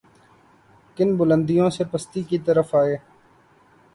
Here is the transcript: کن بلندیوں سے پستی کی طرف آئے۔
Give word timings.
کن 0.97 1.09
بلندیوں 1.17 1.69
سے 1.69 1.83
پستی 1.91 2.21
کی 2.23 2.37
طرف 2.39 2.73
آئے۔ 2.75 2.97